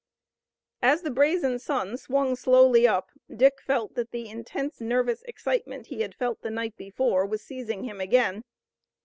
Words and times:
As 0.81 1.03
the 1.03 1.11
brazen 1.11 1.59
sun 1.59 1.95
swung 1.95 2.35
slowly 2.35 2.87
up 2.87 3.11
Dick 3.31 3.61
felt 3.61 3.93
that 3.93 4.09
the 4.09 4.27
intense 4.29 4.81
nervous 4.81 5.21
excitement 5.27 5.85
he 5.85 6.01
had 6.01 6.15
felt 6.15 6.41
the 6.41 6.49
night 6.49 6.75
before 6.75 7.23
was 7.23 7.43
seizing 7.43 7.83
him 7.83 8.01
again. 8.01 8.43